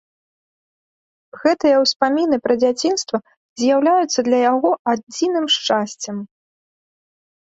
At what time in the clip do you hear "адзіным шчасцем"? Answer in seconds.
4.93-6.17